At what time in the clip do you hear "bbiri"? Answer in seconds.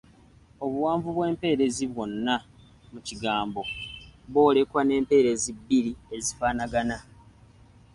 5.57-5.91